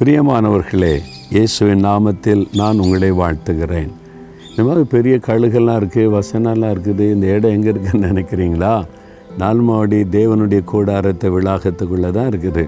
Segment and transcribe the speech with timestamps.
[0.00, 0.92] பிரியமானவர்களே
[1.34, 3.88] இயேசுவின் நாமத்தில் நான் உங்களை வாழ்த்துகிறேன்.
[4.50, 8.74] இந்த மாதிரி பெரிய கழுகெல்லாம் இருக்குது வசனம்லாம் இருக்குது இந்த இடம் எங்கே இருக்குன்னு நினைக்கிறீங்களா?
[9.40, 12.64] நால்மாவடி தேவனுடைய கூடாரத்தை விளாகத்துக்குள்ளே தான் இருக்குது.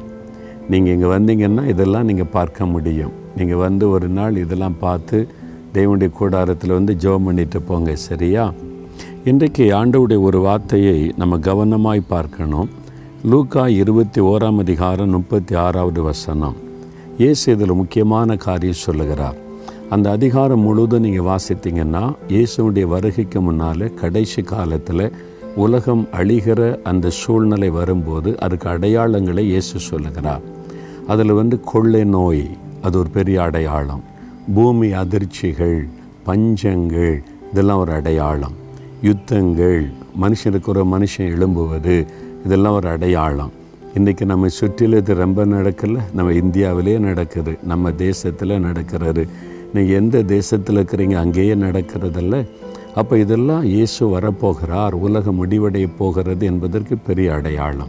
[0.73, 3.13] நீங்கள் இங்கே வந்தீங்கன்னா இதெல்லாம் நீங்கள் பார்க்க முடியும்.
[3.37, 5.21] நீங்கள் வந்து ஒரு நாள் இதெல்லாம் பார்த்து
[5.77, 8.47] தேவனுடைய கூடாரத்தில் வந்து ஜெபம் பண்ணிட்டு போங்க சரியா?
[9.33, 12.69] இன்றைக்கு ஆண்டவுடைய ஒரு வார்த்தையை நம்ம கவனமாய் பார்க்கணும்.
[13.35, 16.59] லூக்கா இருபத்தி ஓராம் அதிகாரம் முப்பத்தி ஆறாவது வசனம்.
[17.21, 19.39] இயேசு இதில் முக்கியமான காரியம் சொல்லுகிறார்.
[19.95, 22.03] அந்த அதிகாரம் முழுவதும் நீங்கள் வாசித்தீங்கன்னா
[22.35, 25.05] இயேசுடைய வருகைக்கு முன்னால் கடைசி காலத்தில்
[25.65, 30.47] உலகம் அழிகிற அந்த சூழ்நிலை வரும்போது அதுக்கு அடையாளங்களை இயேசு சொல்லுகிறார்.
[31.13, 32.45] அதில் வந்து கொள்ளை நோய்
[32.83, 34.03] அது ஒரு பெரிய அடையாளம்.
[34.55, 35.79] பூமி அதிர்ச்சிகள்
[36.27, 37.15] பஞ்சங்கள்
[37.53, 38.59] இதெல்லாம் ஒரு அடையாளம்.
[39.11, 39.81] யுத்தங்கள்
[40.25, 41.97] மனுஷனுக்கு ஒரு மனுஷன் எழும்புவது
[42.47, 43.55] இதெல்லாம் ஒரு அடையாளம்.
[43.95, 45.99] இன்றைக்கி நம்ம சுற்றிலும் இது ரொம்ப நடக்கல.
[46.15, 47.59] நம்ம இந்தியாவிலே நடக்குது.
[47.63, 49.29] நம்ம தேசத்தில் நடக்கிறது.
[49.75, 52.47] நீங்கள் எந்த தேசத்தில் இருக்கிறீங்க அங்கேயே நடக்கிறதில்ல.
[52.95, 54.91] அப்போ இதெல்லாம் இயேசு வரப்போகிறார்.
[54.91, 57.89] உலகம் முடிவடைய போகிறது என்பதற்கு பெரிய அடையாளம்.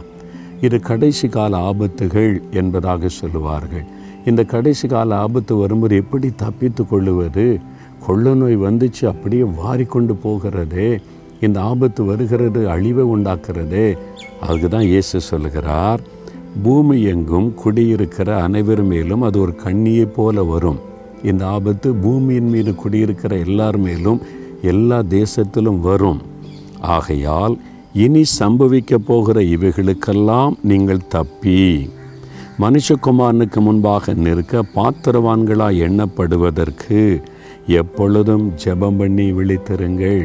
[0.60, 3.84] இது கடைசி கால ஆபத்துகள் என்பதாக சொல்லுவார்கள்.
[4.24, 7.60] இந்த கடைசி கால ஆபத்து வரும்போது எப்படி தப்பித்து கொள்ளுவது?
[8.06, 11.00] கொள்ள நோய் வந்துச்சு அப்படியே வாரிக்கொண்டு போகிறதே.
[11.46, 13.86] இந்த ஆபத்து வருகிறது அழிவை உண்டாக்குறதே.
[14.44, 16.00] அதுக்கு தான் இயேசு சொல்லுகிறார்
[16.64, 20.80] பூமி எங்கும் குடியிருக்கிற அனைவர் மேலும் அது ஒரு கண்ணியை போல வரும்.
[21.30, 24.20] இந்த ஆபத்து பூமியின் மீது குடியிருக்கிற எல்லார் மேலும்
[24.72, 26.20] எல்லா தேசத்திலும் வரும்.
[26.96, 27.54] ஆகையால்
[28.04, 31.64] இனி சம்பவிக்க போகிற இவைகளுக்கெல்லாம் நீங்கள் தப்பி.
[32.62, 37.00] மனுஷகுமாரனுக்கு முன்பாக நிற்க பாத்திரவான்களாய் எண்ணப்படுவதற்கு
[37.80, 40.22] எப்பொழுதும் ஜெபம் பண்ணி விழித்திருங்கள்.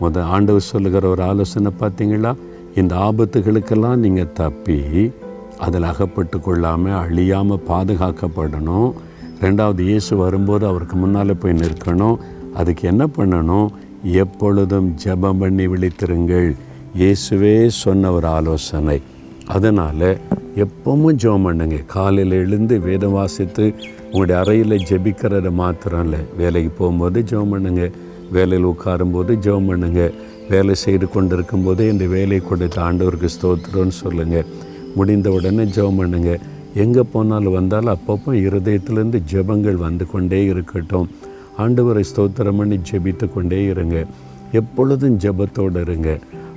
[0.00, 2.32] முத ஆண்டவர் சொல்லுகிற ஒரு ஆலோசனை பார்த்தீங்களா?
[2.80, 4.78] இந்த ஆபத்துகளுக்கெல்லாம் நீங்கள் தப்பி
[5.64, 8.90] அதில் அகப்பட்டு கொள்ளாமல் அழியாமல் பாதுகாக்கப்படணும்.
[9.44, 12.18] ரெண்டாவது இயேசு வரும்போது அவருக்கு முன்னால் போய் நிற்கணும்.
[12.60, 13.68] அதுக்கு என்ன பண்ணணும்?
[14.24, 16.50] எப்பொழுதும் ஜெபம் பண்ணி விழித்திருங்கள்.
[17.00, 18.98] இயேசுவே சொன்ன ஒரு ஆலோசனை.
[19.56, 20.08] அதனால்
[20.64, 21.76] எப்பவும் ஜெபம் பண்ணுங்க.
[21.94, 23.64] காலையில் எழுந்து வேதம் வாசித்து
[24.12, 26.20] உங்களுடைய அறையில் ஜெபிக்கிறது மாத்திரம் இல்லை.
[26.40, 27.84] வேலைக்கு போகும்போது ஜெபம் பண்ணுங்க.
[28.36, 30.02] வேலையில் உட்காரும்போது ஜெபம் பண்ணுங்க.
[30.52, 34.48] வேலை செய்து கொண்டு இருக்கும்போது இந்த வேலையை கொடுத்த ஆண்டவருக்கு ஸ்தோத்திரம்னு சொல்லுங்கள்
[34.98, 36.32] முடிந்த உடனே ஜெபம் பண்ணுங்க.
[36.82, 41.08] எங்கே போனாலும் வந்தாலும் அப்பப்போ இருதயத்திலேருந்து ஜெபங்கள் வந்து கொண்டே இருக்கட்டும்.
[41.62, 43.96] ஆண்டவரை ஸ்தோத்திரம் பண்ணி ஜெபித்து கொண்டே இருங்க.
[44.60, 46.10] எப்பொழுதும் ஜெபத்தோடு இருங்க.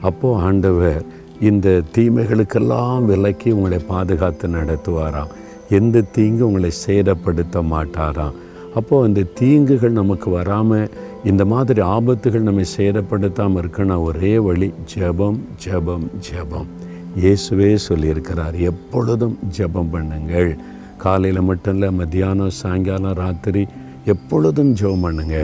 [0.10, 1.02] அப்போது ஆண்டவர்
[1.50, 5.32] இந்த தீமைகளுக்கெல்லாம் விலக்கி உங்களை பாதுகாத்து நடத்துவாராம்.
[5.80, 8.36] எந்த தீங்கு உங்களை சேதப்படுத்த மாட்டாராம்.
[8.80, 10.92] அப்போது அந்த தீங்குகள் நமக்கு வராமல்
[11.32, 16.70] இந்த மாதிரி ஆபத்துகள் நம்மை சேதப்படுத்தாமல் இருக்கணும் ஒரே வழி ஜெபம் ஜெபம் ஜெபம்.
[17.22, 20.52] இயேசுவே சொல்லியிருக்கிறார் எப்பொழுதும் ஜெபம் பண்ணுங்கள்.
[21.04, 23.64] காலையில் மட்டும் இல்லை மத்தியானம் சாயங்காலம் ராத்திரி
[24.14, 25.38] எப்பொழுதும் ஜெபம் பண்ணுங்க.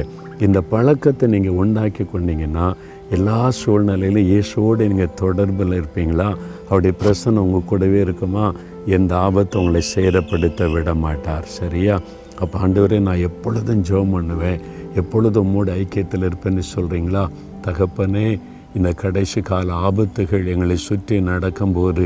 [0.46, 2.68] இந்த பழக்கத்தை நீங்கள் உண்டாக்கி கொண்டீங்கன்னா
[3.16, 6.28] எல்லா சூழ்நிலையிலும் இயேசுவோடு நீங்கள் தொடர்பில் இருப்பீங்களா?
[6.70, 8.46] அவருடைய பிரசனம் உங்கள் கூடவே இருக்குமா?
[8.98, 11.48] எந்த ஆபத்தை உங்களை சேதப்படுத்த விட மாட்டார்.
[11.60, 11.96] சரியா?
[12.40, 14.62] அப்போ ஆண்டவரே நான் எப்பொழுதும் ஜெபம் பண்ணுவேன்.
[14.96, 17.24] எப்பொழுதும் மூட ஐக்கியத்தில் இருப்பேன்னு சொல்கிறீங்களா
[17.66, 18.28] தகப்பனே
[18.78, 22.04] இந்த கடைசி கால ஆபத்துகள் எங்களை சுற்றி நடக்கும்போது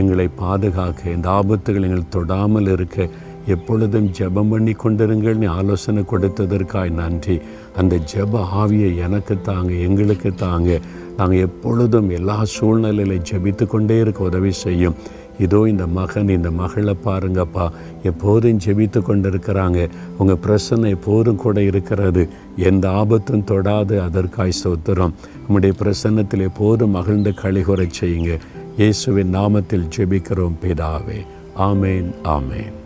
[0.00, 3.08] எங்களை பாதுகாக்க இந்த ஆபத்துகள் எங்களை தொடாமல் இருக்க
[3.46, 7.36] எப்பொழுதும் ஜெபம் பண்ணி கொண்டிருங்கள்னு ஆலோசனை கொடுத்ததற்காய் நன்றி.
[7.76, 10.80] அந்த ஜெப ஆவியை எனக்கு தாங்க எங்களுக்கு தாங்க.
[11.16, 14.96] நாங்கள் எப்பொழுதும் எல்லா சூழ்நிலையில ஜெபித்து கொண்டே இருக்க உதவி செய்யும்.
[15.38, 17.70] இதோ இந்த மகன் இந்த மகளை பாருங்கப்பா.
[18.02, 19.88] எப்போதும் ஜெபித்து கொண்டு இருக்கிறாங்க
[20.18, 22.28] உங்கள் பிரச்சனை எப்போதும் கூட இருக்கிறது.
[22.56, 25.12] எந்த ஆபத்தும் தொடாது அதற்காய் சோத்திரம்
[25.42, 28.38] நம்முடைய பிரசன்னத்தில் எப்போதும் மகிழ்ந்து கழிகுறச் செய்யுங்க.
[28.76, 31.26] இயேசுவின் நாமத்தில் ஜெபிக்கிறோம் பிதாவே.
[31.58, 32.81] ஆமேன் ஆமேன்.